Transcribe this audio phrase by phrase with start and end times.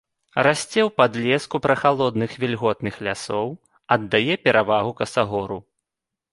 [0.45, 3.47] Расце ў падлеску прахалодных вільготных лясоў,
[3.99, 5.63] аддае перавагу касагору.